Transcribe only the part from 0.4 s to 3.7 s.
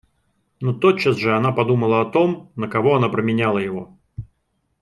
Но тотчас же она подумала о том, на кого она променяла